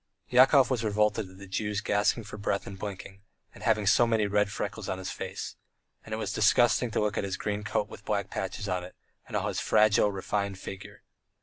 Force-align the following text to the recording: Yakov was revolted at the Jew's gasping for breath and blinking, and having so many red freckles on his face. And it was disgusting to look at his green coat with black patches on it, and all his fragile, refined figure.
Yakov 0.29 0.71
was 0.71 0.83
revolted 0.83 1.29
at 1.29 1.37
the 1.37 1.45
Jew's 1.45 1.79
gasping 1.79 2.23
for 2.23 2.35
breath 2.39 2.65
and 2.65 2.79
blinking, 2.79 3.21
and 3.53 3.63
having 3.63 3.85
so 3.85 4.07
many 4.07 4.25
red 4.25 4.49
freckles 4.51 4.89
on 4.89 4.97
his 4.97 5.11
face. 5.11 5.57
And 6.03 6.11
it 6.11 6.17
was 6.17 6.33
disgusting 6.33 6.89
to 6.89 6.99
look 6.99 7.19
at 7.19 7.23
his 7.23 7.37
green 7.37 7.63
coat 7.63 7.87
with 7.87 8.03
black 8.03 8.31
patches 8.31 8.67
on 8.67 8.83
it, 8.83 8.95
and 9.27 9.37
all 9.37 9.47
his 9.47 9.59
fragile, 9.59 10.11
refined 10.11 10.57
figure. 10.57 11.03